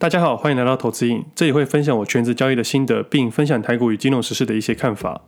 [0.00, 5.26] 大家好，欢迎来到投资印，这里会分享我全职交易的心得，并分享台股与金融时事的一些看法。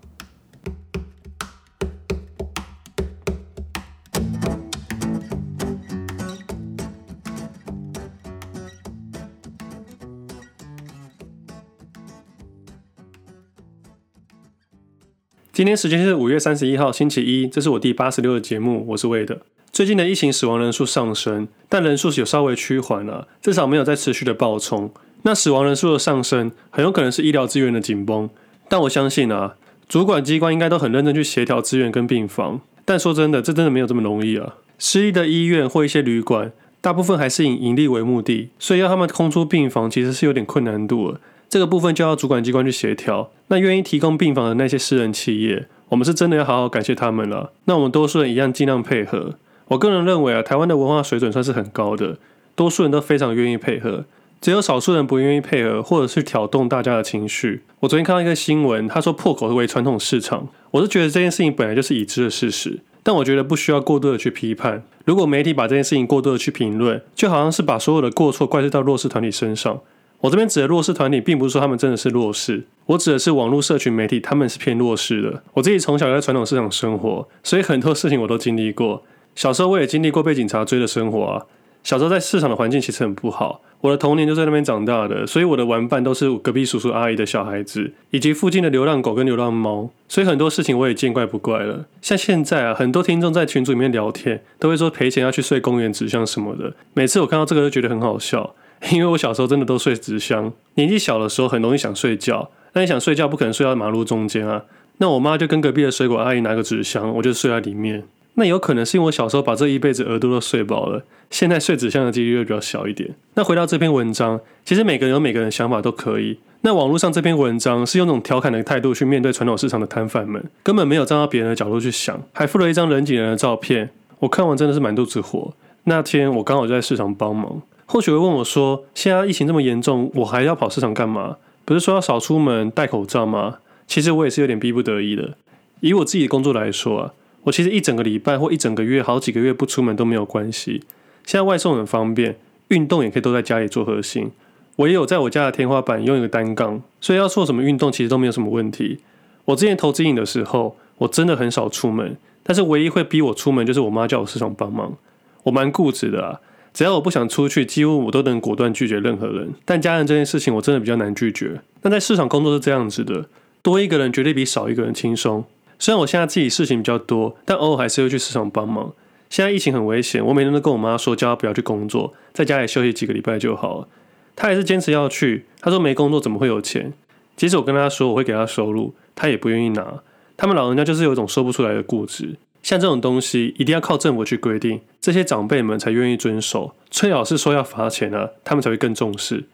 [15.52, 19.42] 今天时间是五月三十一号星期一，这是我第八十六的节目，我是魏德。
[19.72, 24.92] 最近的疫情死亡人数上升，但人数有稍微趋缓了，至少没有再持续的暴冲。
[25.22, 28.28] 那死亡人数的上升，很有可能是医疗资源的紧绷。
[28.68, 29.54] 但我相信啊，
[29.88, 32.60] 主管机关应该都很认真去协调资源跟病房。
[32.84, 34.56] 但说真的，这真的没有这么容易啊。
[34.78, 36.52] 失意的医院或一些旅馆，
[36.82, 41.18] 大部分还是以盈利为目的，所以要他们空出病房，其实是有点困难度了。
[41.48, 43.30] 这个部分就要主管机关去协调。
[43.46, 47.52] 那愿意提供病房的那些私人企业，我们是真的要好好感谢他们了。
[47.64, 49.36] 那我们多数人一样尽量配合。
[49.72, 52.18] 我个人认为啊，台湾的文化水准算是很高的，
[52.54, 54.04] 多数人都非常愿意配合，
[54.38, 57.62] 只有少数人不愿意配合，或者是挑动大家的情绪。
[57.80, 64.84] 我昨天看到一个新闻，他说破口为传统市场，我是觉得这件事情本来就是已知的事实，但我觉得不需要过度的去批判。
[65.06, 69.80] 如果媒体把这件事情过度的去评论，就好像是把所有的过错怪罪到弱势团体身上。
[70.20, 75.42] 我这边指的弱势团体，并不是说他们真的是弱势，我指的是网络社群媒体，他们是偏弱势的。
[75.54, 79.02] 我自己从小在传统市场生活，所以很多事情我都经历过。
[79.34, 81.46] 小时候我也经历过被警察追的生活啊。
[81.82, 91.84] 小时候在市场的环境其实很不好，我的童年就在那边长大的，所以我的玩伴都是隔壁叔叔阿姨的小孩子，以及附近的流浪狗跟流浪猫，所以很多事情我也见怪不怪了。
[92.00, 96.72] 像现在啊，很多听众在群组里面聊天，都会说赔钱要去睡公园纸箱什么的。
[96.94, 98.54] 每次我看到这个就觉得很好笑，
[98.92, 100.52] 因为我小时候真的都睡纸箱。
[100.74, 104.62] 年纪小的时候很容易想睡觉，那你想睡觉不可能睡到马路中间啊，
[104.98, 108.04] 那我妈就跟隔壁的水果阿姨拿个纸箱，我就睡在里面。
[108.34, 113.10] 那有可能是因为我小时候把这一辈子额度都睡饱了，现在睡纸箱的几率会比较小一点。
[113.34, 116.38] 那回到这篇文章，其实每个人有每个人的想法都可以。
[116.62, 123.90] 那网络上这篇文章是用那种调侃的态度去面对传统市场的摊贩们，根本没有站到别人的角度去想，还附了一张人挤人的照片。
[124.20, 125.52] 我看完真的是满肚子火。
[125.84, 131.36] 那天我刚好就在市场帮忙，或许会问我说：现在疫情这么严重，我还要跑市场干嘛？
[131.64, 133.58] 不是说要少出门、戴口罩吗？
[133.86, 135.34] 其实我也是有点逼不得已的。
[135.80, 137.12] 以我自己的工作来说啊。
[137.44, 140.82] 我其实一整个礼拜或一整个月、好几个月不出门都没有关系。
[141.24, 142.36] 现在外送很方便，
[142.68, 144.30] 运动也可以都在家里做核心。
[144.76, 148.98] 我也有在我家的天花板用一个单杠，所以要做什么运动其实都没有什么问题。
[149.44, 154.96] 我之前投资瘾的时候，我真的很少出门，但是唯一会逼我出门就是我妈叫我市场帮忙。
[155.42, 156.40] 我蛮固执的啊，
[156.72, 159.52] 只要我不想出去，几乎我都能果断拒绝任何人。
[159.64, 161.60] 但家人这件事情我真的比较难拒绝。
[161.80, 163.26] 但在市场工作是这样子的，
[163.60, 165.44] 多一个人绝对比少一个人轻松。
[165.82, 168.92] 虽然我现在自己事情比较多，但偶尔还是会去市场帮忙。
[169.28, 173.88] 现在疫情很危险，我每天都跟我妈说，叫她不要去工作，在家里休息几个礼拜就好了。
[174.36, 175.46] 她还是坚持要去。
[175.60, 176.92] 她说没工作怎么会有钱？
[177.34, 180.00] 即使我跟她说我会给她收入，她也不愿意拿。
[180.36, 182.36] 他们老人家就是有一种说不出来的固执。
[182.62, 186.76] 像这种东西一定要靠政府去规定，这些长辈们才愿意遵守。
[186.90, 189.46] 最好是说要罚钱啊，他们才会更重视。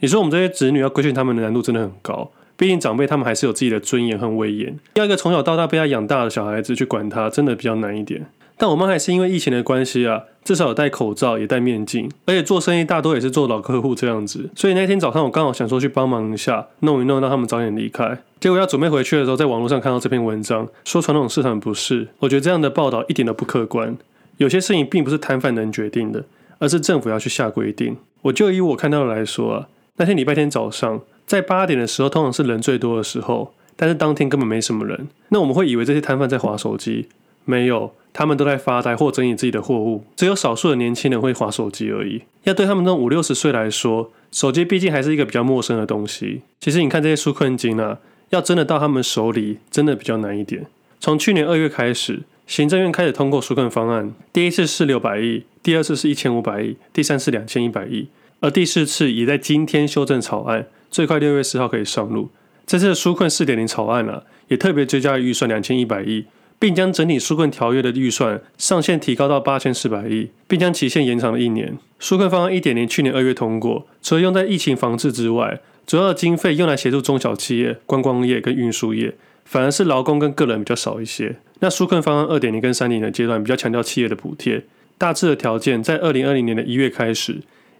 [0.00, 2.32] 你说我们这些子女要规训他们的难度真的很高。
[2.58, 8.26] 毕竟长辈他们还是有自己的尊严和威严，要一个从小到大被他养大的小孩子去管他，真的比较难一点。
[8.56, 14.50] 但我妈还是因为疫情的关系啊，至少有戴口罩，也戴面镜，而且做生意大多也是做老客户这样子。
[14.56, 18.18] 所以那天早上我刚好想说去帮忙一下，弄一弄，让他们早点离开。
[18.40, 22.08] 结果要准备回去的时候，在网络上看到这篇文章，说传统市场不是。
[22.18, 23.96] 我觉得这样的报道一点都不客观。
[24.38, 26.24] 有些事情并不是摊贩能决定的，
[26.58, 27.96] 而是政府要去下规定。
[28.22, 29.68] 我就以我看到的来说啊，
[29.98, 31.00] 那天礼拜天早上。
[31.28, 35.08] 在八点的时候，通常是人最多的时候，但是当天根本没什么人。
[35.28, 37.06] 那我们会以为这些摊贩在滑手机，
[37.44, 40.04] 没有，他们都在发呆或整理自己的货物。
[40.16, 42.22] 只有少数的年轻人会滑手机而已。
[42.44, 46.40] 要对他们这种五六十岁来说，手机毕竟还是一个比较陌生的东西。
[46.60, 47.98] 其实你看这些纾困金啊，
[48.30, 50.64] 要真的到他们手里，真的比较难一点。
[50.98, 58.08] 从去年二月开始，行政院开始通过纾困方案，第一次是六百亿，第二次是一千五百亿，第三次两千一百亿，
[58.40, 60.66] 而第四次也在今天修正草案。
[60.90, 62.30] 最快六月四号可以上路。
[62.66, 66.26] 这次的纾困四点零草案啊，也特别追加预算两千一百亿，
[66.58, 71.78] 并将整体纾困条约的预算上限提高到八千四百亿，并将期限延长了一年。
[71.98, 79.14] 纾困方案一点零去年二月通过，除了用在疫情防治之外，主要的经费用来协助中小企业、观光业跟运输业，
[79.46, 81.36] 反而是劳工跟个人比较少一些。
[81.60, 84.64] 那纾困方案二点零跟三点零的阶段比较强调企业的补贴，
[84.98, 87.38] 大致的条件在二零二零年的一月开始。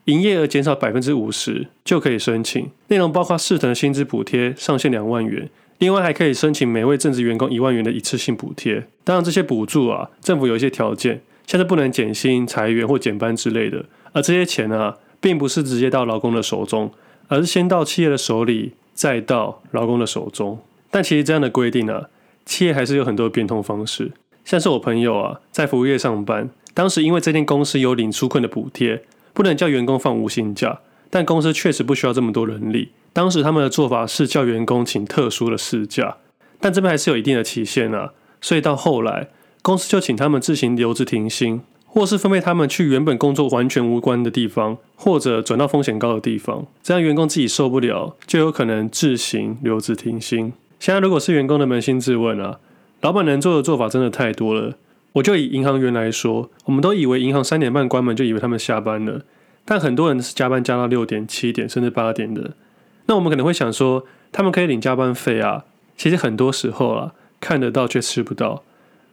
[0.09, 8.87] 营业额减少百分之五十就可以申请，内容包括四成的薪资补贴，上限两万元，另外还可以申请每位正职员工一万元的一次性补贴。
[9.05, 13.85] 当然，这些补助啊，政府有一些条件，像是不能减薪、裁员或减班之类的。
[14.13, 16.91] 而这些钱啊，并不是直接到劳工的手中，
[17.29, 20.59] 而是先到企业的手里，再到劳工的手中。
[20.91, 22.09] 但其实这样的规定呢、啊，
[22.47, 24.13] 企业还是有很多变通方式。
[24.47, 29.03] 像是我朋友啊，在服务业上班，当时因为这间公司有领纾困的补贴，
[29.39, 30.81] 不能叫员工放无薪假，
[31.11, 32.89] 但公司确实不需要这么多人力。
[33.13, 36.17] 当时他们的做法是叫员工请特殊的事假，
[36.59, 38.11] 但这边还是有一定的期限啊。
[38.41, 39.29] 所以到后来，
[39.63, 46.67] 公司就请他们自行留职停薪，或是分配他们去原本工作完全无关的地方，或者转到风险高的地方。
[46.83, 50.53] 这样员工自己受不了，就有可能自行留职停薪。
[50.81, 52.59] 现在如果是员工的扪心自问啊。
[53.01, 54.75] 老板能做的做法真的太多了。
[55.15, 59.23] 我就以银行员来说，我们都以为银行三点半关门，就以为他们下班了。
[59.65, 62.53] 但很多人是加班加到六点、七点，甚至八点的。
[63.07, 65.65] 那我们可能会想说，他们可以领加班费啊。
[65.97, 68.63] 其实很多时候啊，看得到却吃不到。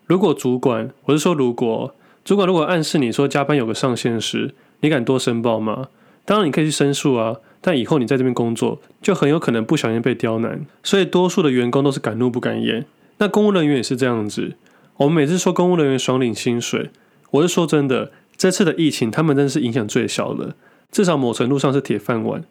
[0.05, 5.87] 如果主管，我是说，如果主管如果暗示你说加班有个上限时，你敢多申报吗？
[6.25, 7.37] 当然你可以去申诉啊。
[7.61, 10.63] 但以后你在这边工作，就很有可能不小心被刁难。
[10.83, 12.85] 所以多数的员工都是敢怒不敢言。
[13.17, 14.55] 那公务人员也是这样子，
[14.97, 16.89] 我们每次说公务人员爽领薪水，
[17.31, 20.55] 我是说真的，这次的疫情他们真的是影响最小的，
[20.89, 22.43] 至少某程度上是铁饭碗，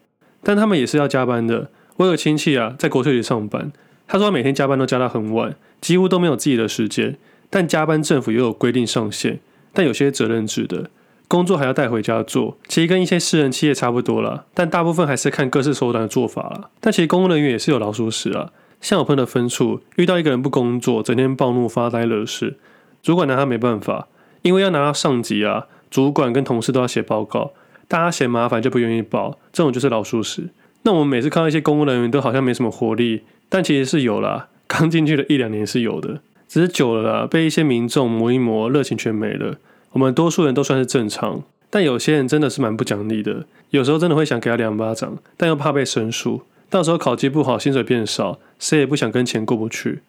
[0.42, 1.70] 但他们也是要加班的。
[1.96, 3.72] 我有个亲戚啊，在国税局上班，
[4.06, 7.16] 他说他每天加班都加到很晚，几乎都没有自己的时间。
[7.48, 9.40] 但加班政府也有规定上限，
[9.72, 10.90] 但有些责任制的
[11.28, 16.68] 工作还要带回家做，其实跟一些私人企业差不多啦，但大部分还是看各式手段的做法啦。
[16.80, 18.50] 但其实公务人员也是有老鼠屎啊。
[18.84, 22.58] 像我朋友的分处，遇到一个人不工作，整天暴怒发呆惹事，
[23.02, 24.08] 主管拿他没办法，
[24.42, 27.52] 因为要拿到上级啊，主管跟同事都要写报告，
[27.88, 30.50] 大家嫌麻烦就不愿意报，这种就是老鼠屎。
[30.82, 39.56] 那我们每次看到一些公务人员都好像没什么活力，但其实是有啦，刚进去的一两年是有的，只是久了啦，被一些民众磨一磨，热情全没了。
[39.92, 46.42] 我们多数人都算是正常，但有些人真的是蛮不讲理的，有时候真的会想给他两巴掌，但又怕被申诉。
[46.74, 50.00] 到时候考绩不好，薪水变少，谁也不想跟钱过不去。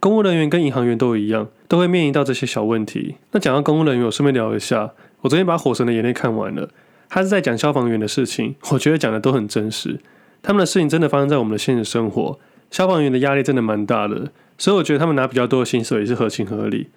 [0.00, 3.14] 公务人员跟银行员都一样，都会面临到这些小问题。
[3.32, 4.90] 那讲到公务人员，我顺便聊一下，
[5.22, 6.68] 我昨天把《火神的眼泪》看完了，
[7.08, 9.98] 他是在讲消防员的事情，我觉得讲的都很真实。
[10.42, 12.38] 他们的事情真的发生在我们的现实生活，
[12.70, 16.88] 消防员的压力真的蛮大的，所以我觉得他们拿比较多的薪水也是合情合理。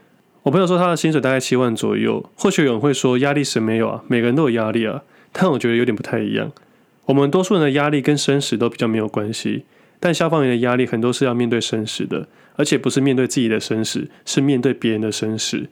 [0.41, 4.03] 我朋友说他的薪水大概七万左右，或许有人会说压力谁没有啊？
[4.09, 6.51] 每个人都有压力啊，但我觉得有点不太一样。
[7.05, 9.65] 我们多数人的压力跟生死都比较没有关系，
[9.99, 15.67] 但消防员的压力很多是要面对生死的，而且不是面对自己的生死，是面对别人的生死。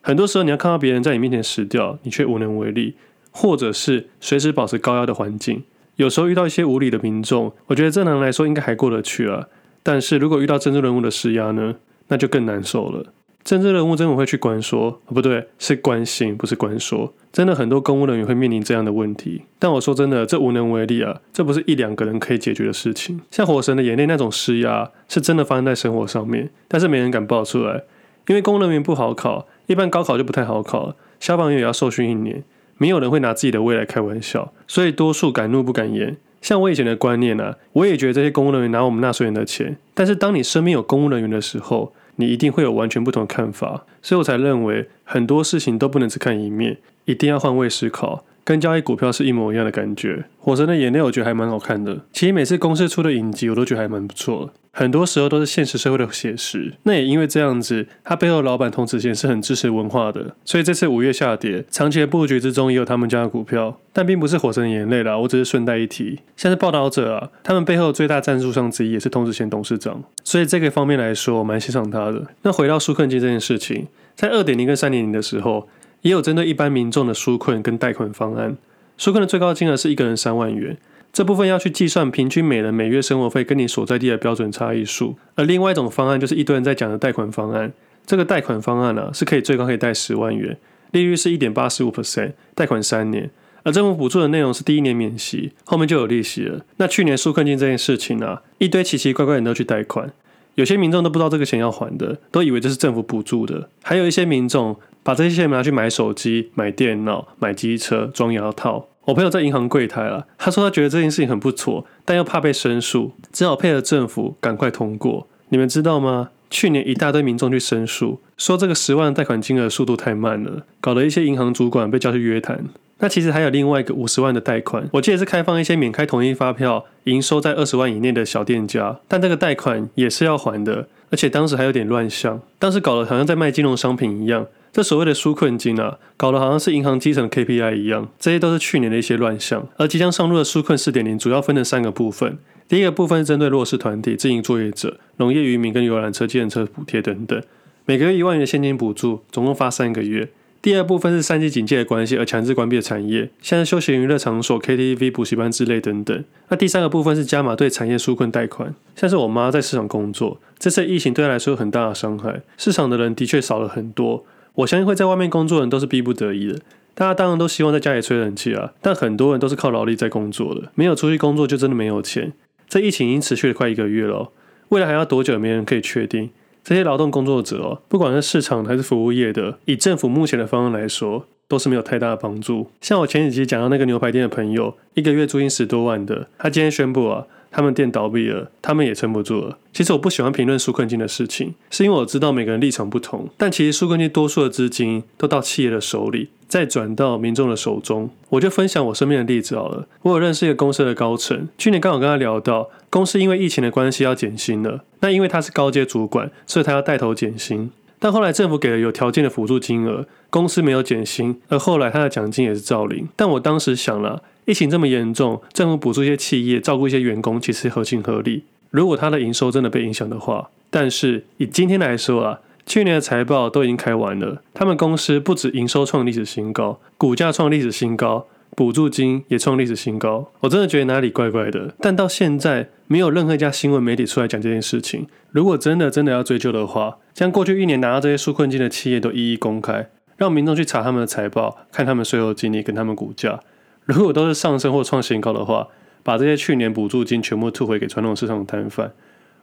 [0.00, 2.94] 很多时候你要看到别人在你面前死掉，你却无能为力，
[3.30, 5.62] 或者是随时保持高压的环境。
[5.96, 9.46] 有时候遇到一些无理的民众，我觉得正常来说应该还过得去啊，
[9.82, 11.76] 但是如果遇到政治人物的施压呢，
[12.08, 13.12] 那就更难受了。
[13.44, 17.12] 政治人物真的会去关说，不对，是关心，不是关说。
[17.32, 23.20] 真的很多公务人员会面临这样的问题，但我说真的，这无能为力啊，这不是一两个人可以解决的事情。
[23.30, 27.82] 像《火神的眼泪》那种施压，是真的发生在生活上面，但是没人敢爆出来，
[28.28, 32.44] 因为公务人员不好考，一般高考就不太好考，消防员也要受训一年，
[32.76, 36.16] 没有人会拿自己的未来开玩笑，所以多数敢怒不敢言。
[36.42, 50.24] 像我以前的观念啊，我也觉得这些公务人员拿我们纳税人的钱，但是当你身边有公务人员的时候，你一定会有完全不同的看法，所以我才认为很多事情都不能只看一面，一定要换位思考，跟交易股票是一模一样的感觉。
[50.38, 54.52] 火神的眼泪我觉得还蛮好看的，其实每次公司出的影集我都觉得还蛮不错。
[54.74, 66.20] 很多时候都是现实社会的写实，那也因为这样子，他背后老板童子贤是很支持文化的，所以这次五月下跌，长期的布局之中也有他们家的股票，但并不是火神的眼泪啦，我只是顺带一提。
[66.38, 72.26] 像是报道者啊，他们背后最大赞助商之一也是童子贤董事长，所以这个方面来说，我蛮欣赏他的。
[72.40, 75.68] 那回到纾困金这件事情，在二点零跟三点零的时候，
[76.00, 78.56] 也有针对一般民众的纾困跟贷款方案，
[78.98, 80.78] 纾困的最高金额是一个人三万元。
[81.12, 87.70] 这部分要去计算平均每人每月生活费跟你所在地的标准差异数，而另外一种方案就是一堆人在讲的贷款方案。
[88.06, 90.56] 这个贷款方案呢、啊，是可以最高可以贷十万元，
[90.92, 93.30] 利率是一点八十五 percent，贷款三年，
[93.62, 96.64] 而政府补助的内容是第一年免息，后面就有利息了。
[96.78, 100.10] 那去年纾困金这件事情啊，一堆奇奇怪怪人都去贷款，
[100.54, 108.88] 有些民众都不知道这个钱要还的，都以为这是政府补助的，还有一些民众把这些钱拿去买手机、买电脑、买机车、装牙套。
[109.06, 115.26] 我朋友在银行柜台了，他说他觉得这件事情很不错，但又怕被申诉，只好配合政府赶快通过。
[115.48, 116.30] 你们知道吗？
[116.48, 122.66] 去年一大堆民众去申诉，说这个十万贷款金额速度太慢了，搞得一些银行主管被叫去约谈。
[122.98, 134.46] 那其实还有另外一个五十万的贷款，我记得是开放一些免开统一发票、营收在二十万以内的小店家，但这个贷款也是要还的，而且当时还有点乱象，当时搞得好像在卖金融商品一样。
[134.72, 139.68] 这所谓的纾困金啊，搞得好像是银行基层 KPI 一样，这些都是去年的一些乱象。
[139.76, 142.38] 而即将上路的纾困四点零，主要分成三个部分。
[142.68, 147.42] 第一个部分是针对弱势团体、自营作业者、农业渔民跟游览车、计程车补贴等等，
[147.84, 150.30] 每个月一万元的现金补助，总共发三个月。
[150.62, 156.24] 第二部分是三级警戒的关系而强制关闭的产业，像是休闲娱乐场所、KTV、补习班之类等等。
[156.48, 164.24] 那第三个部分是加码对产业纾困贷款，像是我妈在市场工作，这次疫情对她来说有很大的伤害，市场的人的确少了很多。
[164.54, 166.60] 我相信会在外面工作的人都是逼不得已的，
[166.94, 172.32] 大家当然都希望在家里吹冷气啊，但很多人都是靠劳力在工作的，没有出去工作就真的没有钱。
[172.68, 174.30] 这疫情已经持续了快一个月了，
[174.68, 176.30] 未来还要多久，没人可以确定。
[176.64, 182.70] 这些劳动工作者哦，不管是市场还是服务业的，以政府目前的方案来说，都是没有太大的帮助。
[182.80, 189.58] 像我前几集讲到那个牛排店的朋友，一个月租金十多万的，他今天宣布啊，他们店倒闭了，他们也撑不住了。
[189.72, 196.30] 其实我不喜欢评论纾困金的事情，是因为我知道每个人立场不同，但其实纾困金多数的资金都到企业的手里。
[196.48, 199.86] 再转到民众的手中，我就分享我身边的例子好了。
[200.02, 204.84] 我有认识一个公司的高层，去年刚好跟他聊到，公司因为疫情的关系要减薪了。
[205.00, 207.70] 那因为他是高阶主管，所以他要带头减薪。
[207.98, 213.08] 但后来政府给了有条件的辅助金额，公司没有减薪，而后来他的奖金也是照领。
[213.16, 218.44] 但我当时想了，疫情这么严重，政府补助一些企业，照顾一些员工，其实合情合理。
[218.70, 222.40] 如果他的营收真的被影响的话，但是以今天来说啊。
[222.64, 230.30] 去年的财报都已经开完了，他们公司不止营收创历史新高，股价创历史新高，补助金也创历史新高。
[230.38, 235.08] 我真的觉得哪里怪怪的，但到现在没有任何一家新闻媒体出来讲这件事情。
[235.32, 243.40] 如果真的真的要追究的话，将过去一年拿到这些纾困金的企业都一一公开，让民众去查他们的财报，看他们税后经历跟他们股价，
[243.84, 245.68] 如果都是上升或创新高的话，
[246.02, 248.92] 把这些去年补助金全部吐回给传统市场的摊贩。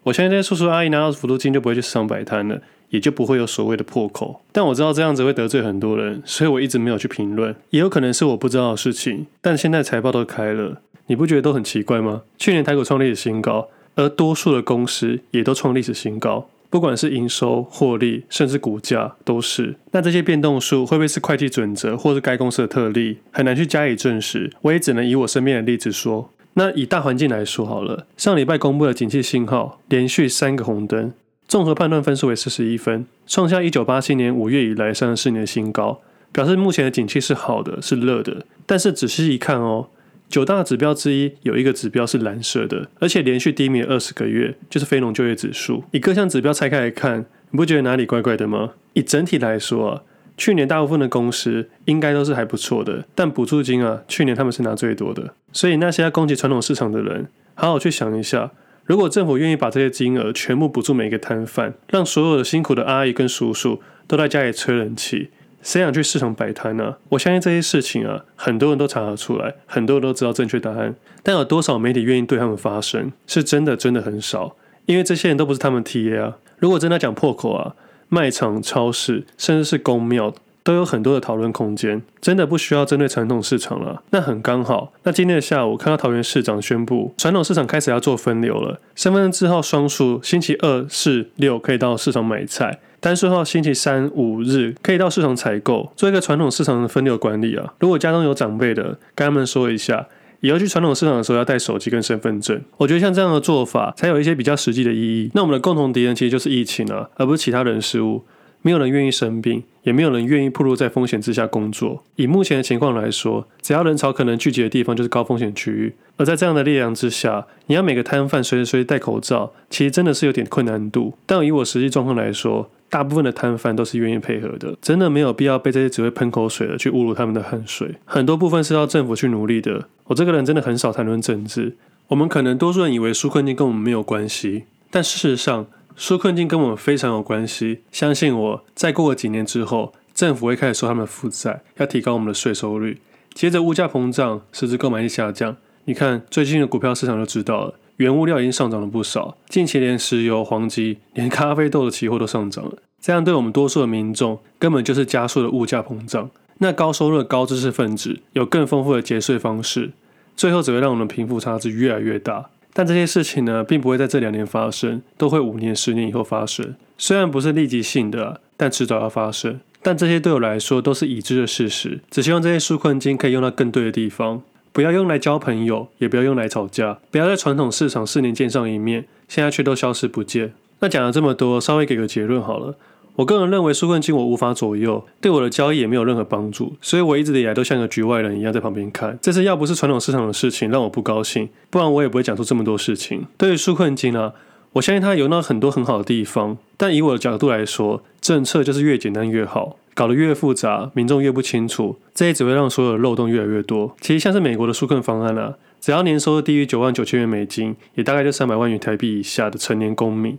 [0.04, 4.42] 我相信这些叔叔阿姨拿到辅助金就不会去市场摆摊了，也就不会有所谓的破口。
[4.52, 7.54] 但我知道这样子会得罪很多人，所以我一直没有去评论。
[7.72, 9.28] 也有可能是我不知道的事情。
[9.42, 12.22] 但现在财报都开了，你不觉得都很奇怪吗？
[12.38, 19.76] 去年台股创历史新高，而多数的公司也都创历史新高，不管是营收、获利，甚至股价都是。
[19.92, 23.18] 那这些变动数会不会是会计准则，或是该公司的特例？
[23.32, 24.52] 很难去加以证实。
[24.62, 26.32] 我也只能以我身边的例子说。
[26.54, 31.14] 那以大环境来说好了，上礼拜公布的景气信号连续三个红灯，
[31.48, 38.46] 综合判断分数为四十一分，创下一九八七年五月以来三十四年新高，表示目前的景气是好的，是热的。
[38.66, 39.88] 但是仔细一看哦，
[40.30, 45.84] 九大指标之一有一个指标是蓝色的，而且连续低迷二十个月，就是非农就业指数。
[45.92, 48.74] 以各项指标拆开来看，你不觉得哪里怪怪的吗？
[48.94, 50.02] 以整体来说啊。
[50.38, 55.34] 去年大部分的公司应该都是还不错的，但补助金啊，去年他们是拿最多的。
[55.52, 58.52] 所以那些要攻击传统市场的人，好好去想一下，
[58.86, 65.30] 如果政府愿意把这些金额全部补助每一个摊贩，让所有的辛苦的阿姨跟叔叔都在家里吹冷气，
[65.62, 66.96] 谁想去市场摆摊呢？
[67.10, 73.12] 我相信这些事情啊，很多人都查得出来，很多人都知道正确答案，但有多少媒体愿意对他们发声？
[73.28, 76.38] 是真的真的很少，因为这些人都不是他们 TA 啊。
[76.58, 77.76] 如果真的讲破口啊。
[78.12, 82.02] 卖场、超市，甚至是公庙，都有很多的讨论空间。
[82.22, 84.04] 真的不需要针对传统市场了。
[84.12, 88.80] 那很刚好，那今天的下午看到桃园市长宣布，传统市场开始要做分流了。
[88.96, 97.74] 身份证字号双数，星期二、四、六可以到市场买菜；单数号星期三、五日可以到市场采购，做一个传统市场的分流管理啊。
[97.80, 100.08] 如果家中有长辈的，跟他们说一下。
[100.42, 105.30] 以后去传统市场的时候要带手机跟身份证，我觉得像这样的做法才有一些比较实际的意义。
[105.34, 108.24] 那我们的共同敌人其实就是疫情啊，而不是其他人事物。
[108.62, 112.04] 没有人愿意生病，也没有人愿意暴露在风险之下工作。
[112.16, 115.94] 以目前的情况来说，只要人潮可能聚集的地方就是高风险区域。
[116.18, 121.14] 而在这样的力量之下，你要每个摊贩随时随地戴口罩，其实真的是有点困难度。
[121.26, 127.96] 但以我实际状况来说，大部分的摊贩都是愿意配合的，真的没有必要被这些只会喷口水的去侮辱他们的汗水。
[128.04, 129.88] 很多部分是要政府去努力的。
[130.06, 131.78] 我这个人真的很少谈论政治。
[132.08, 135.68] 我们可能多数人以为纾困金跟我们没有关系，但事实上，
[136.00, 137.82] 纾困金跟我们非常有关系。
[137.92, 143.02] 相信我，再过个几年之后，政府会开始收他们的负债，要提高我们的税收率。
[143.34, 145.58] 接着物价膨胀，实质购买力下降。
[145.84, 147.74] 你看最近的股票市场就知道了。
[147.98, 152.78] 原物料已经上涨了不少，近期连石油、黄金、连咖啡豆的期货都上涨了。
[153.02, 156.30] 这样对我们多数的民众，根本就是加速了物价膨胀。
[156.60, 159.92] 那高收入的高知识分子有更丰富的节税方式，
[160.38, 162.50] 最后只会让我们的贫富差距越来越大。
[162.80, 166.76] 但这些事情呢，并不会在这两年发生，都会五年、十年以后发生。
[166.98, 169.60] 虽然不是立即性的，但迟早要发生。
[169.82, 172.00] 但这些对我来说都是已知的事实。
[172.10, 174.42] 只希望这些纾困金可以用到更对的地方。
[174.72, 177.00] 不要用来交朋友，也不要用来吵架。
[177.12, 180.54] 不要在传统市场四年见上一面，现在却都消失不见。
[180.80, 182.78] 那讲了这么多，稍微给个结论好了。
[183.20, 189.20] 我个人认为纾困金我无法左右，对我的交易也没有任何帮助，所以我一直以来都像个局外人一样在旁边看。
[189.22, 193.26] 这次要不是传统市场的事情让我不高兴，不然我也不会讲出这么多事情。
[193.38, 194.32] 对于纾困金啊，
[194.72, 203.94] 我相信它有那很多很好的地方，但以我的角度来说，政策就是越简单越好，搞得越复杂，民众越不清楚，这也只会让所有的漏洞越来越多。
[204.00, 210.38] 其实像是美国的纾困方案啊，只要年收入低于九万九千元美金，也大概就三百万元台币以下的成年公民。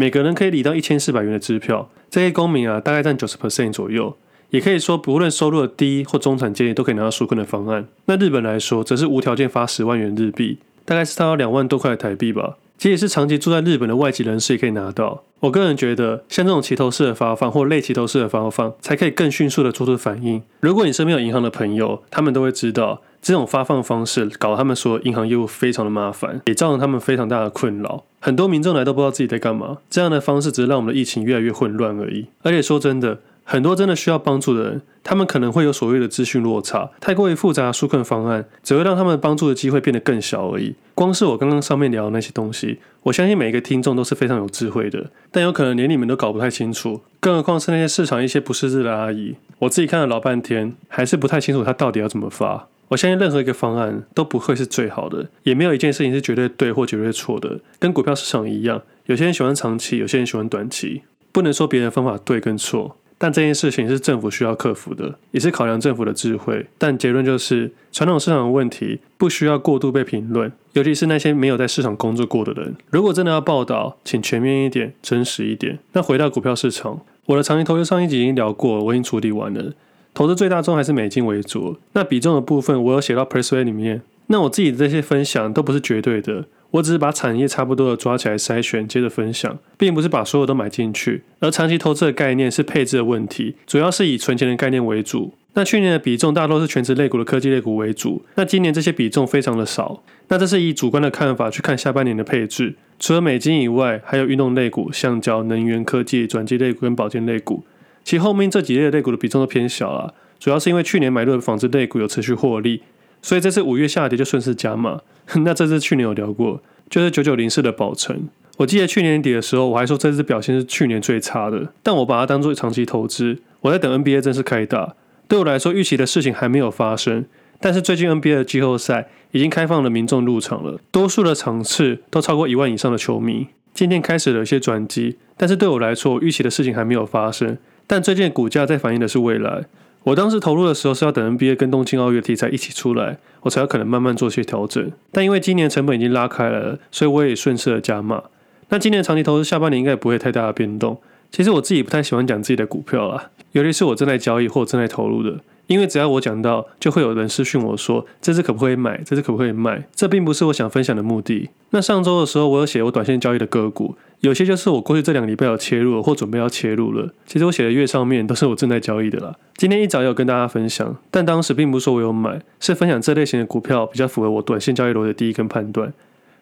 [0.00, 4.16] 每个人可以领到一千四百元的支票，这些公民啊，大概占九十 percent 左右。
[4.50, 7.88] 也可以说，不论收入的低或中产阶级都可以拿到纾困的方案。
[8.04, 12.58] 那日本来说，则是无条件发十万元日币，大概是差不多两万多块台币吧。
[12.78, 15.24] 即使是长期住在日本的外籍人士也可以拿到。
[15.40, 20.40] 我个人觉得，像这种齐头式的发放或类齐头式的发放，才可以更迅速的做出反应。
[20.60, 23.02] 如果你身边有银行的朋友，他们都会知道。
[23.20, 28.04] 这种发放方式搞得他们说银行业务非常的麻烦，也造成他们非常大的困扰。
[28.20, 29.78] 很多民众来都不知道自己在干嘛。
[29.88, 32.26] 这样的方式只是让我们的疫情越来越混乱而已。
[32.42, 36.90] 而且说真的，很多真的需要帮助的人，他们可能会有所谓的资讯落差。
[37.00, 40.74] 太过于复杂的纾困方案，只会让他们帮助的机会变得更小而已。
[40.94, 47.00] 光是我刚刚上面聊的那些东西，我相信每一个听众都是非常有智慧的，但有可能连你们都搞不太清楚。
[47.20, 52.66] 更何况是那些市场一些不识字的阿姨，我自己看了老半天，还是不太清楚他到底要怎么发。
[52.88, 57.60] 我相信任何一个方案都不会是最好的，也没有一件事情是绝对对或绝对错的。
[57.78, 62.96] 跟股票市场一样，有些人喜欢长期，有些人喜欢短期，不能说别人的方法对跟错。
[63.20, 66.64] 但这件事情是政府需要克服的，也是考量政府的智慧。
[66.78, 72.76] 但结论就是，传统市场的问题不需要过度被评论，尤其是那些没有在市场工作过的人。
[72.90, 75.80] 如果真的要报道，请全面一点，真实一点。
[75.94, 79.72] 那回到股票市场，我的长期投资上一集已经聊过，我已经处理完了。
[80.18, 84.02] 投资最大宗还是美金为主，那比重的部分我有写到 Pressway 里面。
[84.26, 91.22] 那我自己的这些分享都不是绝对的，我只是把产业差不多的抓起来筛选，接着分享，并不是把所有都买进去。
[91.38, 95.34] 而长期投资的概念是配置的问题，主要是以存钱的概念为主。
[95.54, 100.02] 那去年的比重大多是权值类股的科技类股为主，那今年这些比重非常的少。
[100.26, 107.62] 那这是以主观的看法去看下半年的配置，除了美金以外，还有运动类股、橡胶、能源科技、转机类股跟保健类股。
[108.08, 112.80] 其后面这几类的类股的比重都偏小了，主要是因为去年买入的纺织类股有持续获利，
[113.20, 115.02] 所以这次五月下跌就顺势加码。
[115.44, 118.30] 那这次去年有聊过，就是九九零四的宝成。
[118.56, 123.40] 我记得去年底的时候，我还说这次表现是去年最差的，但我把它当做长期投资。
[123.60, 124.94] 我在等 NBA 正式开打，
[125.28, 127.26] 对我来说预期的事情还没有发生，
[127.60, 133.48] 但是最近 NBA 的季后赛已经开放了民众入场了，多数的场次都超过一万以上的球迷。
[133.74, 137.58] 今天开始了一些转机，但是对我来说，预期的事情还没有发生。
[137.88, 139.64] 但最近股价在反映的是未来。
[140.04, 144.92] 我当时投入的时候是要等 NBA 跟东京奥运题材一起出来，我才有可能慢慢做些调整。
[145.10, 148.22] 但因为今年成本已经拉开了，所以我也顺势的加码。
[148.68, 151.00] 那今年长期投资下半年应该也不会太大的变动。
[151.30, 155.40] 其实我自己不太喜欢讲自己的股票啦，尤其是我正在交易或正在投入的。
[155.68, 159.86] 因为只要我讲到，就会有人私讯我说，这支可不可以买，这支可不可以卖？
[159.94, 161.50] 这并不是我想分享的目的。
[161.70, 167.12] 那上周的时候，我有写我短线交易的个股，有些就是我过去这两个礼拜有切入了或准备要切入了。
[167.26, 169.36] 其实我写的月上面都是我正在交易的啦。
[169.56, 175.92] 今天一早有跟大家分享，但当时并不是说我有买，是分享这类型的股票比较符合我短线交易逻辑的第一根判断。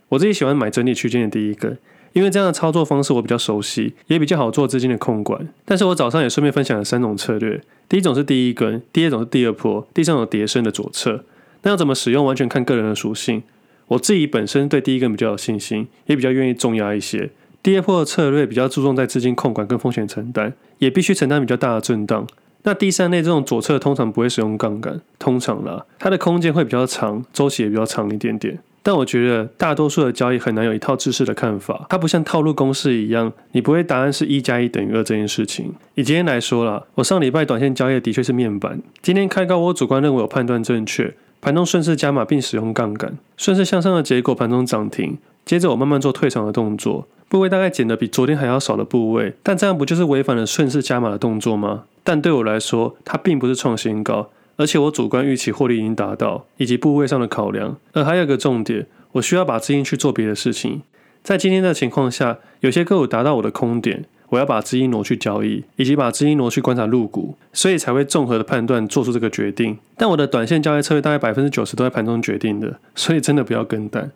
[0.08, 1.76] 我自己喜欢买整理区间的第一根。
[2.16, 5.46] 因为这样的操作方式我比较熟悉，也比较好做资金的控管。
[5.66, 11.22] 但是我早上也顺便分享了三种策略，第一种是第一根，第二种是第二波，第三种叠升的左侧。
[11.60, 13.42] 那要怎么使用，完全看个人的属性。
[13.88, 17.28] 我自己本身对第一根比较有信心，也比较愿意重压一些。
[17.62, 22.26] 第二波的策略比较注重在资金控管跟风险承担，也必须承担比较大的震荡。
[22.62, 28.58] 那第三类这种左侧通常不会使用杠杆，通常啦，它的空间会比较长，周期也比较长一点点。
[28.86, 35.74] 但我觉得大多数的交易很难有一套知识的看法，它不像套路公式一样，你不会答案是一加一等于二这件事情。
[35.96, 51.82] 以今天来说啦，我上礼拜短线交易的确是面板，今天开高，我主观认为我判断正确，盘中顺势加码并使用杠杆，顺势向上的结果，盘中涨停，接着我慢慢做退场的动作，部位大概减得比昨天还要少的部位，但这样不就是违反了顺势加码的动作吗？
[52.04, 54.30] 但对我来说，它并不是创新高。
[54.56, 57.76] 而且我主观预期获利已经达到，以及部位上的考量。
[57.92, 60.82] 而还有一个重点，我需要把资金去做别的事情。
[61.22, 69.76] 在今天的情况下，有些个股达到我的空点，我要把资金挪去交易，以及把资金挪去观察入股，所以才会综合的判断做出这个决定。
[69.96, 74.10] 但我的短线交易策略大概百分之九十都在盘中决定的，所以真的不要跟单。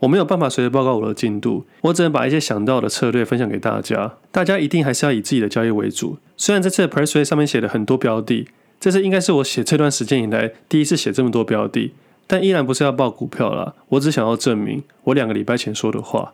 [0.00, 4.14] 我没有办法随时报告我的进度，我只能把一些想到的策略分享给大家。
[4.30, 6.16] 大家一定还是要以自己的交易为主。
[6.36, 8.48] 虽然这次的 Pressway 上面写了很多标的。
[8.80, 11.92] 这是应该是我写这段时间以来第一次写这么多标的，
[12.26, 13.74] 但依然不是要报股票啦。
[13.90, 16.32] 我只想要证明我两个礼拜前说的话。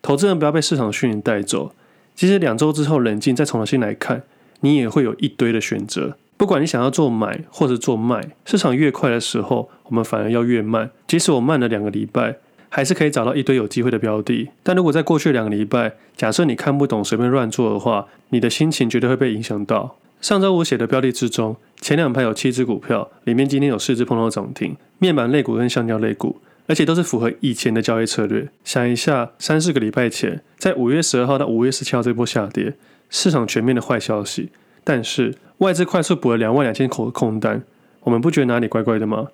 [0.00, 1.72] 投资人不要被市场的讯息带走。
[2.14, 4.22] 即使两周之后冷静再重新来看，
[4.60, 6.16] 你也会有一堆的选择。
[6.36, 10.90] 不管你想要做买或者做卖，市场越快的时候，我们反而要越慢。
[11.06, 12.36] 即使我慢了两个礼拜，
[12.68, 14.50] 还是可以找到一堆有机会的标的。
[14.62, 19.96] 但如果在过去两个礼拜，假设你看不懂随便乱做的话，你的心情绝对会被影响到。
[20.20, 28.48] 上周我写的标的之中，前两排有七只股票，里面今天有四只碰到涨停，面板类股跟橡胶类股，而且都是符合以前的交易策略。
[28.64, 32.74] 想一下，三四个礼拜前，在五月十二号到五月十七号这波下跌，
[33.08, 34.50] 市场全面的坏消息，
[34.84, 37.62] 但是外资快速补了两万两千口的空单，
[38.02, 39.28] 我们不觉得哪里怪怪的吗？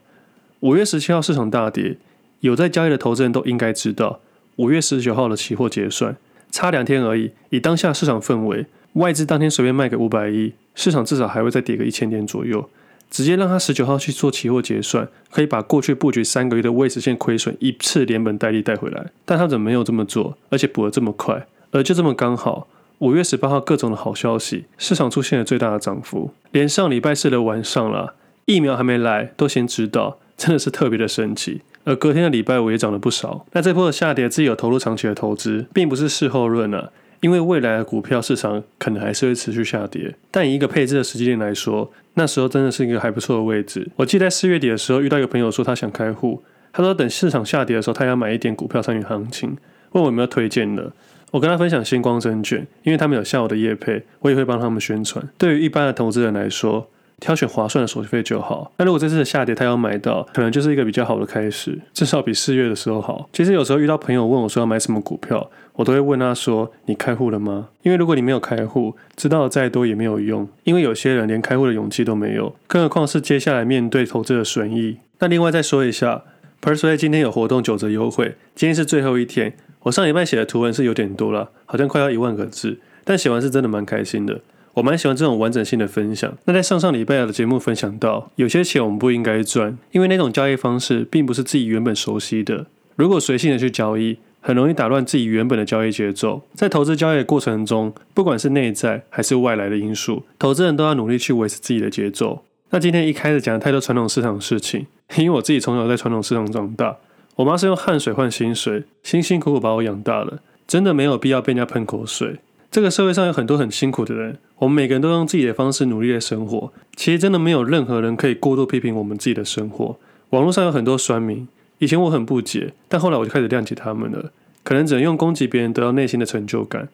[0.61, 1.99] 五月十七号市场大跌，
[2.41, 4.21] 有在交易的投资人都应该知道，
[4.57, 6.17] 五月十九号的期货结算
[6.51, 8.67] 差两天而已，以当下市场氛围。
[8.95, 12.71] 外资当天随便卖个五百亿，市场至少还会再跌个一千点左右。
[13.09, 19.07] 直接让他十九号去做期货结算，可以把过去布局三个月的未实现亏损一次连本带利带回来。
[19.25, 20.37] 但他怎么没有这么做？
[20.51, 22.67] 而且补得这么快，而就这么刚好，
[22.99, 26.33] 五月十八号各种的好消息，市场出现了最大的涨幅。
[26.51, 28.15] 连上礼拜四的晚上了，
[28.47, 31.63] 疫苗还没来，都先知道，真的是特别的神奇。
[31.85, 33.47] 而隔天的礼拜五也涨了不少。
[33.53, 36.91] 那这波的下跌，自己有投入长期的投资，并不是事后论啊。
[37.27, 43.89] 因为未来的股票市场可能还是会持续下跌，但以一个配置的时间点来说，那时候真的是一个还不错的位置。
[43.97, 46.41] 我记得在四月底的时候遇到一个朋友说他想开户，
[46.73, 49.57] 他说等市场下跌的时候，他要买一点股票参与行情，
[49.91, 50.93] 问我有没有推荐的。
[51.33, 55.29] 我跟他分享星光证券，因为他们有下午的业配，我也会帮他们宣传。
[55.37, 58.73] 对于一般的投资人来说，挑选划算的手续费就好。
[58.79, 63.29] 那如果这次的下跌他要买到，可能就是一个比较好的开始，至少比四月的时候好。
[63.33, 74.99] 其实有时候遇到朋友问我说要买什么股票，我都会问他说：“你开户了吗？”因为如果你没有开户，知道再多也没有用，因为有些人连开户的勇气都没有，更何况是接下来面对投资的损益。
[75.19, 76.23] 那另外再说一下
[76.61, 79.55] ，Persuade 今天有活动九折优惠，今天是最后一天。
[79.85, 84.41] 我上礼拜写的图文是有点多了，好像快要一万个字，但写完是真的蛮开心的。
[84.77, 86.37] 我蛮喜欢这种完整性的分享。
[86.45, 92.67] 那在上上礼拜的节目分享到，有些钱我们不应该赚，因为那种交易方式并不是自己原本熟悉的。
[92.95, 96.43] 如果随性的去交易，很容易打乱自己原本的交易节奏。
[96.53, 102.45] 在投资交易的过程中，不管是内在还是外来的因素，投资人都要努力去维持自己的节奏。
[102.69, 104.87] 那今天一开始讲太多传统市场的事情，
[105.17, 106.99] 因为我自己从小在传统市场长大，
[107.37, 112.37] 我妈是用汗水换薪水，辛辛苦苦把我养大了，真的没有必要被人家喷口水。
[112.71, 116.73] 这个社会上有很多很辛苦的人，我们每个人都用自己的方式努力的生活。
[116.95, 119.97] 其实真的没有任何人可以过度批评我们自己的生活。
[120.31, 121.47] 网络上有很多酸民，
[121.79, 124.31] 以前我很不解，但后来我就开始谅解他们了。
[124.63, 126.89] 可能只能用攻击别人得到内心的成就感，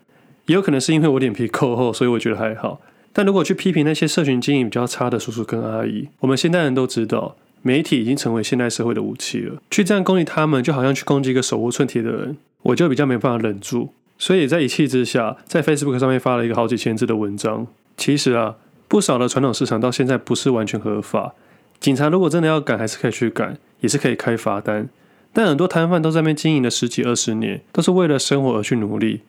[0.46, 2.80] 也有可能是因为我脸皮够厚，所以我觉得还好。
[3.14, 9.62] 但如果去批评那些社群经营比较差的叔叔跟阿姨，我们现代人都知道，媒体已经成为现代社会的武器了。
[9.70, 13.94] 去这样攻击他们，就好像去攻击一个手无寸铁的人，我就比较没办法忍住。
[14.22, 17.66] 所以在一气之下，在 Facebook 上面发了一个好几千字的文章。
[17.96, 18.54] 其实啊，
[18.86, 21.34] 不少的传统市场到现在不是完全合法。
[21.80, 24.88] 警察如果真的要赶，还是可以去赶，也是可以开罚单。
[25.32, 29.22] 但很多摊贩都在那边经营了十几二十年，都是为了生活而去努力。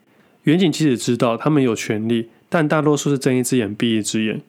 [0.44, 4.44] 远景即使知道他们有权利，但大多数是睁一只眼闭一只眼。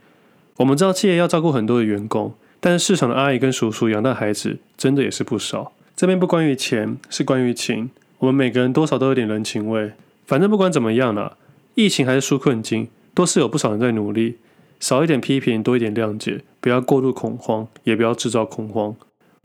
[0.59, 5.73] 我们知道企业要照顾很多的员工，但是市场的阿姨跟叔叔养大孩子真的也是不少。
[5.97, 7.89] 这边不关于钱，是关于情。
[8.19, 9.93] 我们每个人多少都有点人情味。
[10.27, 11.37] 反正不管怎么样啦，
[11.75, 14.39] 疫情还是纾困金，都是有不少人在努力。
[14.81, 18.95] 少一点批评，多一点谅解，不要过度恐慌，也不要制造恐慌。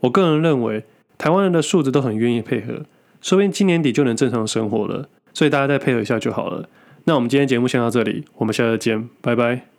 [0.02, 0.84] 我个人认为，
[1.18, 2.86] 台湾人的素质都很愿意配合，
[3.22, 5.08] 说不定今年底就能正常生活了。
[5.34, 6.68] 所以大家再配合一下就好了。
[7.06, 9.79] 那我们今天节目先到这里，我们下次见，拜拜。